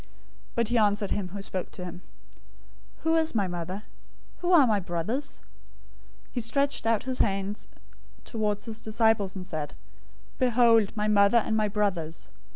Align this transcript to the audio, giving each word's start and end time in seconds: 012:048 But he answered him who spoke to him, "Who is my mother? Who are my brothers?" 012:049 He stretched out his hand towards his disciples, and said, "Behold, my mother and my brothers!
012:048 0.01 0.09
But 0.55 0.67
he 0.69 0.77
answered 0.79 1.11
him 1.11 1.27
who 1.27 1.41
spoke 1.43 1.69
to 1.73 1.85
him, 1.85 2.01
"Who 3.01 3.15
is 3.15 3.35
my 3.35 3.47
mother? 3.47 3.83
Who 4.39 4.51
are 4.51 4.65
my 4.65 4.79
brothers?" 4.79 5.41
012:049 6.29 6.29
He 6.31 6.41
stretched 6.41 6.85
out 6.87 7.03
his 7.03 7.19
hand 7.19 7.67
towards 8.25 8.65
his 8.65 8.81
disciples, 8.81 9.35
and 9.35 9.45
said, 9.45 9.75
"Behold, 10.39 10.91
my 10.97 11.07
mother 11.07 11.37
and 11.37 11.55
my 11.55 11.67
brothers! 11.67 12.29